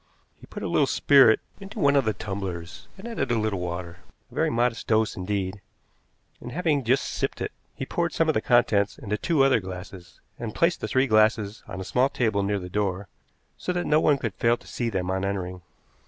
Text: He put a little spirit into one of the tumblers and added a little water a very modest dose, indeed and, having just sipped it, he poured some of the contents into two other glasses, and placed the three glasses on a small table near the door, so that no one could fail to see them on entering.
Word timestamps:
He 0.39 0.47
put 0.47 0.63
a 0.63 0.67
little 0.67 0.87
spirit 0.87 1.41
into 1.59 1.77
one 1.77 1.95
of 1.95 2.05
the 2.05 2.13
tumblers 2.13 2.87
and 2.97 3.07
added 3.07 3.29
a 3.29 3.37
little 3.37 3.59
water 3.59 3.99
a 4.31 4.33
very 4.33 4.49
modest 4.49 4.87
dose, 4.87 5.15
indeed 5.15 5.61
and, 6.39 6.51
having 6.51 6.83
just 6.83 7.03
sipped 7.05 7.39
it, 7.39 7.51
he 7.75 7.85
poured 7.85 8.11
some 8.11 8.27
of 8.27 8.33
the 8.33 8.41
contents 8.41 8.97
into 8.97 9.15
two 9.15 9.43
other 9.43 9.59
glasses, 9.59 10.19
and 10.39 10.55
placed 10.55 10.81
the 10.81 10.87
three 10.87 11.05
glasses 11.05 11.61
on 11.67 11.79
a 11.79 11.83
small 11.83 12.09
table 12.09 12.41
near 12.41 12.57
the 12.57 12.67
door, 12.67 13.09
so 13.59 13.71
that 13.73 13.85
no 13.85 13.99
one 13.99 14.17
could 14.17 14.33
fail 14.33 14.57
to 14.57 14.65
see 14.65 14.89
them 14.89 15.11
on 15.11 15.23
entering. 15.23 15.61